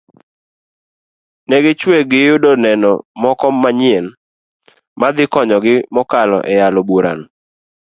negichwe 1.47 1.97
giyudo 2.11 2.51
neno 2.63 2.91
moko 3.23 3.47
manyien 3.61 4.05
madhi 4.99 5.25
konyogi 5.33 5.75
mokalo 5.95 6.37
eyalo 6.53 6.79
burano 6.87 7.25